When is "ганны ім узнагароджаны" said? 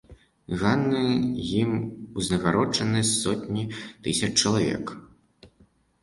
0.59-3.01